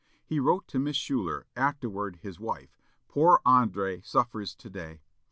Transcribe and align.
He 0.25 0.39
wrote 0.39 0.67
to 0.69 0.79
Miss 0.79 0.97
Schuyler, 0.97 1.45
afterward 1.55 2.17
his 2.23 2.39
wife, 2.39 2.75
"Poor 3.07 3.39
André 3.45 4.03
suffers 4.03 4.55
to 4.55 4.67
day. 4.67 5.03